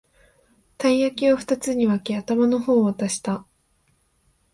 [0.79, 3.45] たい焼きをふたつに分け、頭の方を渡した